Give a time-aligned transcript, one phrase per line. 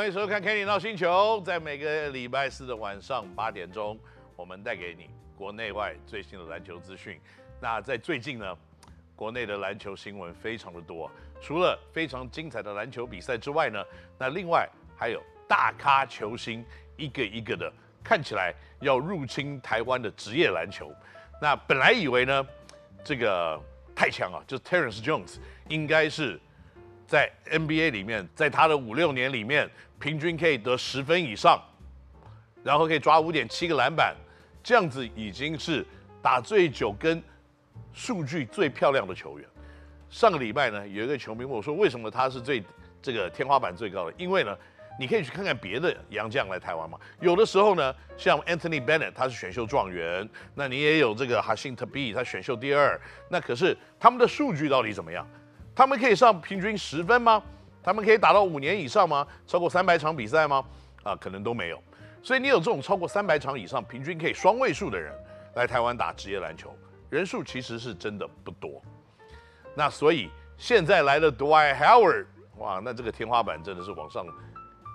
[0.00, 1.38] 欢迎收看《Kenny 闹星球》。
[1.44, 4.00] 在每个礼拜四的晚上八点钟，
[4.34, 7.20] 我们带给你国内外最新的篮球资讯。
[7.60, 8.56] 那在最近呢，
[9.14, 13.84] 国内的篮球新闻非常的多，除了非常精彩的篮球比赛之外呢，
[14.18, 14.66] 那另外
[14.96, 16.64] 还有大咖球星
[16.96, 17.70] 一个一个的
[18.02, 20.90] 看起来要入侵台湾的职业篮球。
[21.42, 22.46] 那本来以为呢，
[23.04, 23.60] 这个
[23.94, 25.36] 太强啊，就是 Terrence Jones
[25.68, 26.40] 应该是。
[27.06, 29.68] 在 NBA 里面，在他的五六年里面，
[30.00, 31.62] 平均可以得十分以上，
[32.64, 34.16] 然后可以抓五点七个篮板，
[34.62, 35.86] 这样子已经是
[36.22, 37.22] 打最久跟
[37.92, 39.46] 数据最漂亮的球员。
[40.08, 42.64] 上个礼拜呢，有一个球迷问我说，为什么他是最
[43.02, 44.14] 这个天花板最高的？
[44.16, 44.56] 因为呢，
[44.98, 46.98] 你可以去看看别的洋将来台湾嘛。
[47.20, 55.26] 有的时候呢，像 Anthony Bennett 他是选秀状元，那你也有这个 Hasheem Thabeet 他选秀第二，那可是他们的数据到底怎么样？
[55.74, 57.42] 他们可以上平均十分吗？
[57.82, 59.26] 他们可以打到五年以上吗？
[59.46, 60.64] 超过三百场比赛吗？
[61.02, 61.82] 啊，可能都没有。
[62.22, 65.14] 所以你有这种超过三百场以上，平均可以双位数的人
[65.54, 66.74] 来台湾打职业篮球，
[67.08, 68.82] 人数其实是真的不多。
[69.74, 72.26] 那所以现在来了 Dwight Howard，
[72.58, 74.26] 哇，那这个天花板真的是往上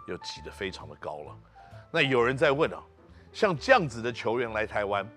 [0.08, 1.36] 又挤得非常的高了。
[1.89, 2.80] 那有人在问啊，
[3.33, 5.08] 像这样子的球员来台湾，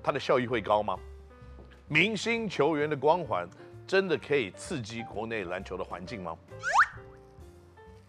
[0.00, 0.96] 他的效益会高吗？
[1.88, 3.48] 明星球员的光环。
[3.86, 6.36] 真的可以刺激国内篮球的环境吗？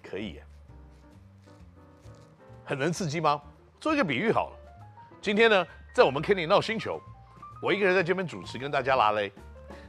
[0.02, 0.39] 可以，
[2.63, 3.41] 很能刺激吗？
[3.79, 4.55] 做一个比喻好了，
[5.21, 7.01] 今天呢，在我们 Kenny 闹星球，
[7.61, 9.31] 我一个人在这边主持，跟大家拉嘞，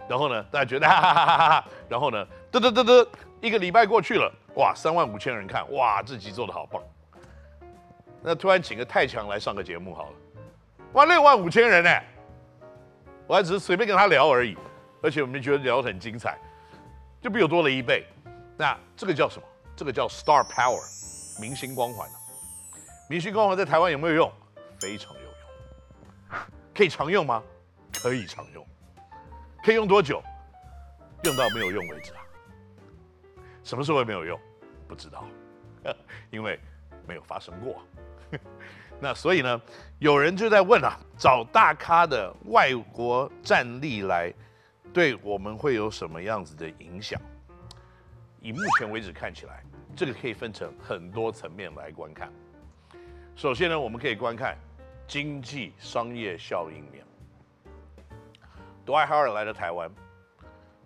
[0.08, 3.06] 然后呢，大家觉得 哈哈哈哈哈，然后呢，嘚嘚嘚嘚，
[3.40, 6.82] 一个礼拜过去了，哇，三万五千人看，哇，这集做的好棒。
[8.22, 10.16] 那突然请个太强来上个节目好了，
[10.94, 11.90] 哇，六万五千人呢，
[13.26, 14.56] 我还只是随便跟他聊而已。
[15.04, 16.38] 而且我们觉得聊得很精彩，
[17.20, 18.06] 就比我多了一倍。
[18.56, 19.46] 那这个叫什么？
[19.76, 20.80] 这个叫 Star Power，
[21.38, 22.14] 明星光环啊。
[23.10, 24.32] 明星光环在台湾有没有用？
[24.80, 26.38] 非常有用。
[26.74, 27.42] 可以常用吗？
[27.92, 28.66] 可以常用。
[29.62, 30.22] 可以用多久？
[31.24, 32.20] 用到没有用为止啊。
[33.62, 34.40] 什么时候会没有用？
[34.88, 35.26] 不知道，
[36.30, 36.58] 因为
[37.06, 37.82] 没有发生过。
[38.98, 39.60] 那所以呢，
[39.98, 44.32] 有人就在问啊，找大咖的外国战力来。
[44.94, 47.20] 对我们会有什么样子的影响？
[48.40, 49.64] 以目前为止看起来，
[49.96, 52.32] 这个可以分成很多层面来观看。
[53.34, 54.56] 首先呢，我们可以观看
[55.08, 57.04] 经济商业效应面。
[58.86, 59.90] dwyane 来了台湾，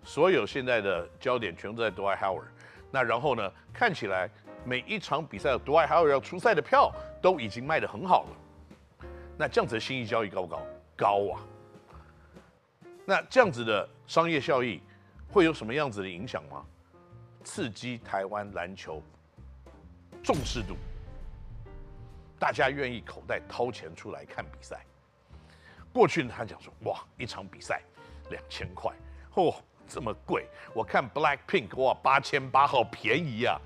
[0.03, 2.41] 所有现在的焦点全都在 dwyane。
[2.89, 4.27] 那然后呢，看起来
[4.65, 6.91] 每一场比赛 Dwight Howard 要出赛的票
[7.21, 9.07] 都已经卖得很好了。
[9.37, 10.61] 那这样子的新义交易高不高？
[10.97, 11.45] 高啊！
[13.09, 14.79] 那这样子的商业效益
[15.31, 16.63] 会有什么样子的影响吗？
[17.43, 19.01] 刺激台湾篮球
[20.21, 20.75] 重视度，
[22.37, 24.85] 大家愿意口袋掏钱出来看比赛。
[25.91, 27.81] 过去呢，他讲说，哇，一场比赛
[28.29, 28.93] 两千块，
[29.33, 29.55] 哦，
[29.87, 30.47] 这么贵。
[30.75, 33.59] 我看 Black Pink，哇，八千八，好便宜、啊。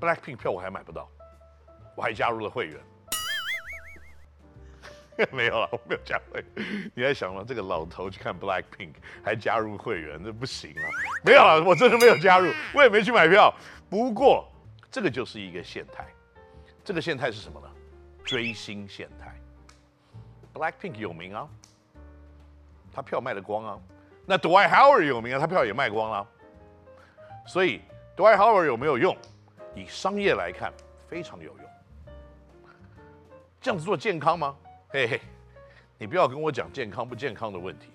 [0.00, 1.08] Black Pink 票我还买不到，
[1.94, 2.80] 我还加入了会员。
[5.32, 6.44] 没有了，我没有加会。
[6.94, 7.44] 你在想吗？
[7.46, 10.86] 这个老头去看 Black Pink 还加入会员，这不行啊！
[11.24, 13.52] 没有了，我真的没有加入，我也没去买票。
[13.90, 14.48] 不过，
[14.90, 16.06] 这个就是一个现态。
[16.84, 17.68] 这个现态是什么呢？
[18.24, 19.34] 追星现态。
[20.54, 21.48] Black Pink 有名啊，
[22.92, 23.78] 他票卖得光啊。
[24.24, 26.26] 那 Dwight Howard 有名啊，他票也卖光了。
[27.46, 27.80] 所以
[28.16, 29.16] Dwight Howard 有没有用？
[29.74, 30.72] 以商业来看，
[31.08, 31.66] 非常有用。
[33.60, 34.56] 这样子做健康吗？
[34.90, 35.20] 嘿嘿，
[35.98, 37.90] 你不要跟我讲健康不健康的问题，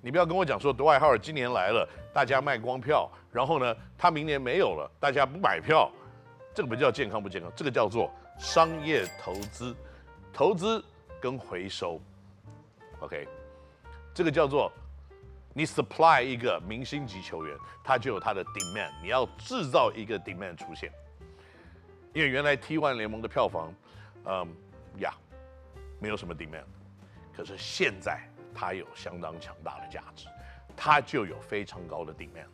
[0.00, 5.88] 你不要跟我讲说 Dwight Howard 今年来了，大家卖光票，然后呢，他明年没有了，大家不买票，
[6.52, 9.76] 这个不叫健康不健康，这个叫做商业投资，
[10.32, 10.84] 投资
[11.20, 12.00] 跟回收
[12.98, 13.28] ，OK，
[14.12, 14.72] 这个叫做
[15.54, 20.90] 你 supply 一个明星级球员，他就有他的 demand，你要制造一个 demand 出现，
[22.12, 23.72] 因为原来 T1 联盟的票房，
[24.24, 24.56] 嗯
[24.98, 25.14] 呀。
[26.00, 26.64] 没有什么 demand，
[27.36, 28.20] 可是现在
[28.54, 30.26] 它有相当强大的价值，
[30.76, 32.48] 它就有非常高的 demand。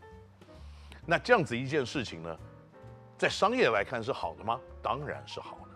[1.06, 2.36] 那这样子一件事情呢，
[3.16, 4.60] 在商业来看是好的吗？
[4.82, 5.70] 当然是好的。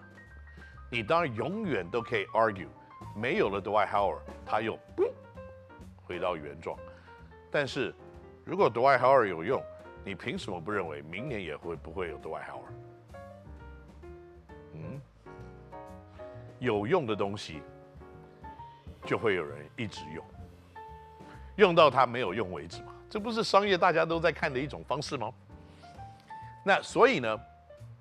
[0.91, 2.67] 你当然永远都可以 argue，
[3.15, 4.77] 没有了 Dwight Howard，他又
[6.03, 6.77] 回到原状。
[7.49, 7.95] 但是
[8.45, 9.63] 如果 Dwight Howard 有用，
[10.05, 12.73] 你凭什么不认为明年也会不会有 Dwight Howard？
[16.61, 17.61] 有用的东西，
[19.05, 20.25] 就会有人一直用，
[21.57, 22.95] 用到它没有用为止嘛。
[23.09, 25.33] 这不是商业大家都在看的一种方式吗？
[26.65, 27.41] 那所以呢，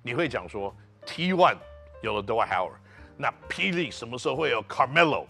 [0.03, 0.75] 你会讲说
[1.05, 1.57] T1
[2.03, 2.73] 有了 d w i h t Howard，
[3.17, 5.25] 那霹雳什么时候会有 Carmelo？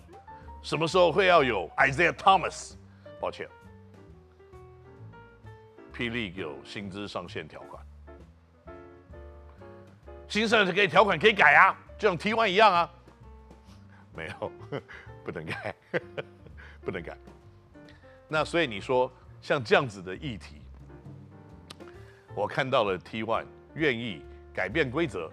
[0.62, 2.74] 什么时候会要有 Isaiah Thomas？
[3.22, 3.48] 抱歉，
[5.94, 7.86] 霹雳有薪资上限条款，
[10.28, 12.92] 薪资是可以条款可以改啊，就像 T1 一样啊，
[14.20, 14.52] 没有，
[15.24, 15.74] 不能改，
[16.84, 17.18] 不能改。
[18.28, 19.10] 那所以你说
[19.42, 20.62] 像这样子的议题，
[22.36, 23.46] 我看到了 T One
[23.76, 24.22] 愿意
[24.54, 25.32] 改变规则，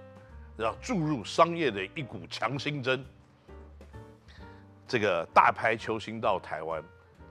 [0.56, 3.04] 然后注入商业的一股强心针。
[4.86, 6.80] 这个大牌球星到台湾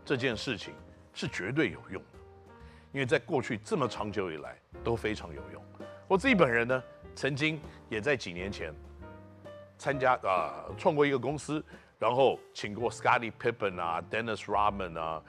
[0.03, 0.73] 这件事情
[1.13, 2.19] 是绝对有用的，
[2.91, 5.63] 因为在过去这么长久以来都非常有用。
[6.05, 6.83] 我自己本人呢，
[7.15, 8.73] 曾经也在几年前
[9.77, 11.63] 参加啊、创过一个公司，
[11.99, 15.21] 然后请过 Scottie Pippen 啊、Dennis Rodman 啊、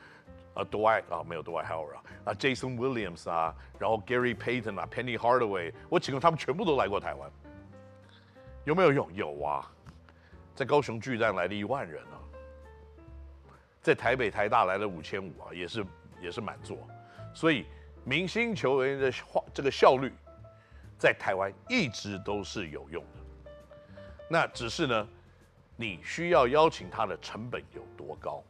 [0.55, 7.31] 啊 Dwight 啊没有 Dwight Howard 啊、啊 Jason Williams 啊，然后 Gary Payton 啊、Penny Hardaway，我请过他们全部都来过台湾，
[8.65, 9.13] 有没有用？
[9.15, 9.71] 有啊，
[10.55, 12.17] 在高雄巨蛋来了一万人啊。
[13.83, 15.87] 在台北台大来了五千五啊，也是
[16.21, 16.77] 也是满座，
[17.33, 17.65] 所以
[18.03, 20.13] 明星球员的话，这个效率
[20.99, 23.26] 在台湾一直都是有用的。
[24.29, 25.09] 那只是呢，
[25.77, 28.43] 你需要邀请他的成本有多高，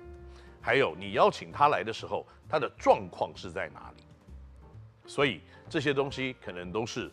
[0.61, 4.05] 还有你邀请他来的时候，他的状况是在哪里？
[5.07, 7.11] 所以这些东西可能都是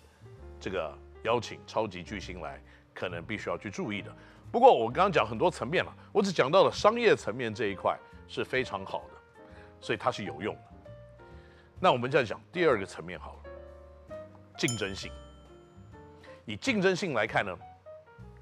[0.60, 2.62] 这个邀请超级巨星来，
[2.94, 4.15] 可能必须要去注意的。
[4.51, 7.98] 不过我刚刚讲很多层面了，我只讲到了商业层面这一块。
[8.25, 9.16] 是非常好的，
[9.81, 10.62] 所以它是有用的。
[11.80, 14.16] 那我们再讲第二个层面好了，
[14.57, 15.12] 竞争性。
[16.45, 17.56] 以竞争性来看呢，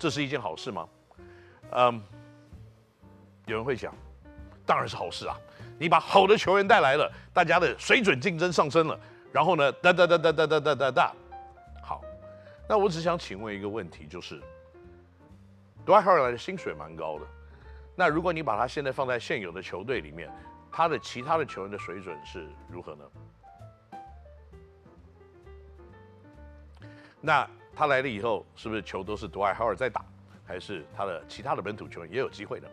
[0.01, 0.89] 这是一件好事吗？
[1.73, 2.01] 嗯，
[3.45, 3.93] 有人会想，
[4.65, 5.37] 当然是好事啊！
[5.77, 8.99] 你把好的球员带来了，大家的水准竞争上升了，
[9.31, 11.13] 然后呢，哒哒哒哒哒哒哒哒哒，
[11.83, 12.01] 好。
[12.67, 14.39] 那我只想请问一个问题，就是
[15.85, 17.27] d w i g h t h a r 的薪水蛮高的。
[17.95, 20.31] 那如果你把他现在放在现有的球队里面，
[20.71, 23.05] 他的其他的球员的水准是如何呢？
[27.21, 30.05] 那他来了以后，是不是球都是 Dwight Howard 在打，
[30.45, 32.67] 还是他的其他的本土球员也有机会呢？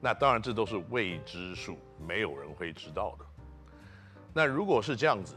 [0.00, 3.24] 那当然，这都是未知数，没有人会知道的。
[4.32, 5.36] 那如果是这样子，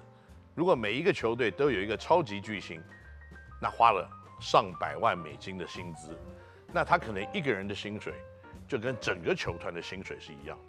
[0.56, 2.82] 如果每一个球队都有一个超级巨星，
[3.62, 4.10] 那花了
[4.40, 6.18] 上百万美金的薪资，
[6.72, 8.14] 那他可能一个人的薪水。
[8.66, 10.64] 就跟整个球团的薪水是一样的，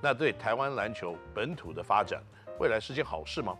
[0.00, 2.22] 那对台湾篮球本土的发展，
[2.60, 3.58] 未来是件好事吗？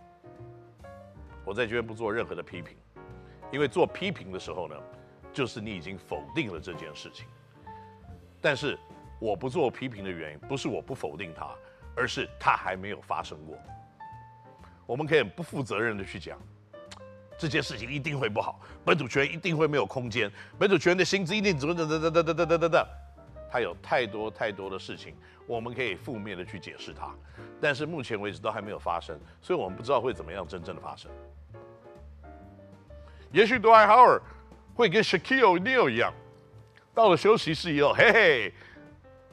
[1.43, 2.77] 我在这边不做任何的批评，
[3.51, 4.75] 因为做批评的时候呢，
[5.33, 7.25] 就是你已经否定了这件事情。
[8.41, 8.77] 但是
[9.19, 11.49] 我不做批评的原因，不是我不否定它，
[11.95, 13.57] 而是它还没有发生过。
[14.85, 16.39] 我们可以不负责任的去讲，
[17.37, 22.87] 这件事情一定会不好，本土权一定会没有空间，本土权的薪资一定怎么怎么怎么怎么怎么怎么。
[23.51, 25.15] 它有太多太多的事情，
[25.47, 27.13] 我们可以负面的去解释它，
[27.59, 31.11] 但是目前为止都还没有发生，所以我们不知道会怎么样真正的发生。
[33.31, 34.21] 也许 Dwight Howard
[34.75, 36.13] 会跟 Shaquille O'Neal 一样，
[36.93, 38.53] 到了休息室以后，嘿嘿，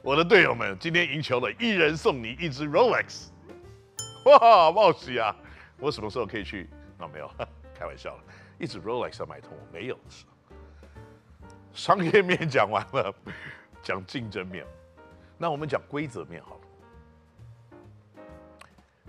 [0.01, 3.27] 我的队友们今天赢球了，一人送你一只 Rolex，
[4.25, 5.35] 哇，冒喜啊！
[5.79, 6.69] 我什么时候可以去？
[6.97, 7.31] 啊，没有，
[7.77, 8.23] 开玩笑了，
[8.57, 9.97] 一只 Rolex 要买通我没有。
[11.73, 13.13] 商业面讲完了。
[13.83, 14.65] 讲竞争面，
[15.37, 16.61] 那我们讲规则面好了。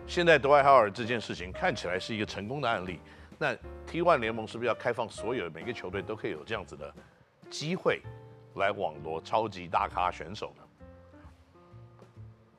[0.06, 3.00] 现在 Dwight Howard 这件事情看起来是一个成功的案例，
[3.38, 3.56] 那
[3.90, 6.94] T1 联盟是不是要开放所有每个球队都可以有这样子的
[7.48, 8.02] 机会
[8.56, 10.62] 来网罗超级大咖选手呢？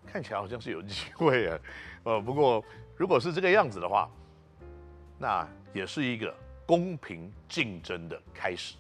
[0.07, 1.59] 看起来好像是有机会啊，
[2.03, 2.63] 呃，不过
[2.97, 4.09] 如果是这个样子的话，
[5.19, 8.75] 那也是一个公平竞争的开始。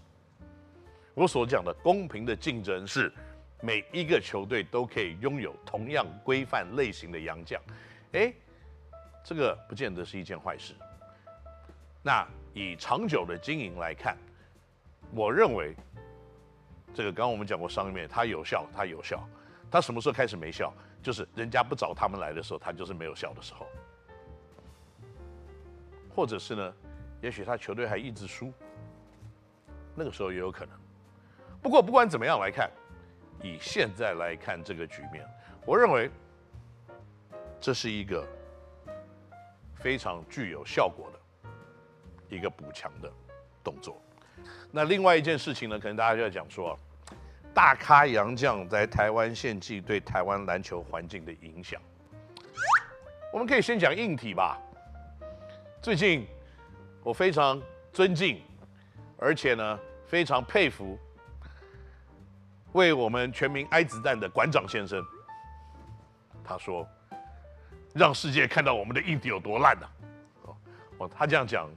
[1.13, 3.13] 我所讲的公平的竞争是。
[3.61, 7.61] 每一个球队都可以拥有同样规范类型的洋将，
[8.13, 8.33] 哎，
[9.21, 10.73] 这个不见得是一件坏事。
[12.01, 14.17] 那以长久的经营来看，
[15.11, 15.75] 我认为
[16.93, 19.27] 这个刚刚我们讲过商业面，它有效，它有效。
[19.71, 20.73] 它什么时候开始没效？
[21.01, 23.65] 就是人家不找他们来的时候，它就是没有效的时候。
[26.15, 26.73] 或者是呢，
[27.21, 28.51] 也许他球队还一直输，
[29.95, 30.75] 那个时候也有可能。
[31.61, 32.69] 不过不管怎么样来看。
[33.41, 35.25] 以现在来看这个局面，
[35.65, 36.11] 我认为
[37.57, 38.27] 这是一个
[39.75, 41.18] 非常具有效果的
[42.29, 43.11] 一个补强的
[43.63, 44.01] 动作。
[44.71, 46.77] 那另外一件事情呢，可能大家就要讲说，
[47.53, 51.81] 大咖杨将在台湾献祭对台湾篮球环境的影响。
[53.33, 54.57] 我们可以先讲硬体吧。
[55.81, 56.27] 最近
[57.03, 58.41] 我非常尊敬
[59.17, 60.97] 而且呢，非常佩服
[62.73, 65.03] 为我们全民挨子弹的馆长先生。
[66.43, 66.87] 他说
[67.93, 69.87] ：“让世界看到我们的硬体有多烂呐！”
[70.97, 71.69] 哦，他这样讲，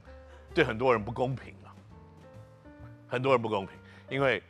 [0.53, 1.73] 对很多人不公平啊，
[3.07, 3.75] 很多人不公平，
[4.09, 4.41] 因为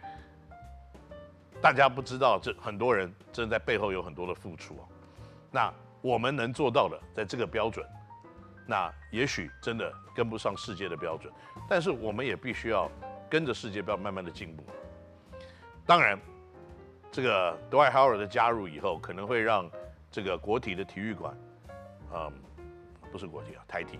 [1.62, 4.83] 大家不知道，这很多人真的在背后有很多的付出啊。
[5.50, 7.88] 那我们能做到的，在这个标准，
[8.67, 11.31] 那也许真的跟不上世界的标准，
[11.69, 12.91] 但是我们也必须要
[13.29, 14.65] 跟着世界标慢慢的进步。
[15.86, 16.19] 当然，
[17.12, 19.69] 这个 Dwight Howard 的加入以后，可能会让
[20.12, 21.38] 这个国体的体育馆，
[22.13, 22.33] 嗯，
[23.12, 24.00] 不是国体啊，台体，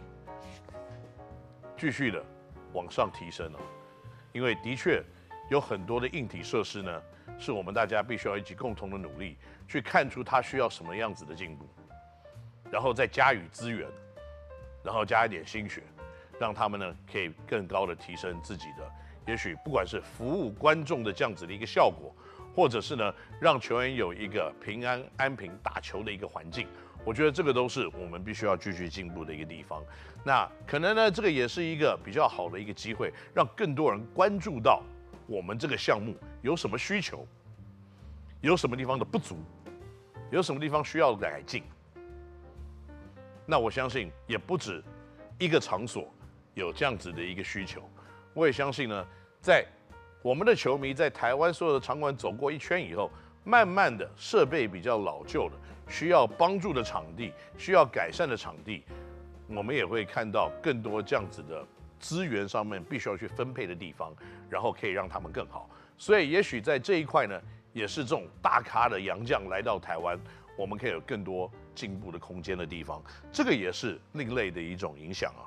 [1.78, 2.24] 继续的
[2.74, 3.60] 往上提升了，
[4.32, 5.04] 因为的确
[5.50, 7.02] 有很多的硬体设施呢，
[7.38, 9.38] 是我们大家必须要一起共同的努力，
[9.68, 11.68] 去看出它需要什么样子的进步，
[12.72, 13.88] 然后再加予资源，
[14.84, 15.84] 然后加一点心血，
[16.40, 18.92] 让他们呢可以更高的提升自己的，
[19.28, 22.16] 也许不管是服务观众的这样子的一个效果。
[22.56, 23.12] 或者是呢，
[23.42, 26.68] 让球员有一个平安安平打球的一个环境，
[27.06, 29.84] 我觉得这个都是我们必须要继续进步的一个地方。
[30.24, 34.82] 那可能呢，这个也是一个比较好的一个机会，让更多人关注到
[35.28, 37.28] 我们这个项目有什么需求，
[38.42, 39.38] 有什么地方的不足，
[40.32, 41.64] 有什么地方需要改进。
[43.46, 44.84] 那我相信也不止
[45.38, 46.12] 一个场所
[46.54, 47.82] 有这样子的一个需求，
[48.34, 49.06] 我也相信呢，
[49.42, 49.66] 在。
[50.24, 53.12] 我们的球迷在台湾所有的场馆走过一圈以后，
[53.44, 58.84] 慢慢的设备比较老旧了，需要帮助的场地，需要改善的场地，
[59.48, 61.66] 我们也会看到更多这样子的
[62.00, 64.14] 资源上面必须要去分配的地方，
[64.50, 65.70] 然后可以让他们更好。
[65.98, 67.40] 所以也许在这一块呢，
[67.72, 70.20] 也是这种大咖的洋将来到台湾，
[70.58, 73.02] 我们可以有更多进步的空间的地方。
[73.32, 75.46] 这个也是另类的一种影响啊。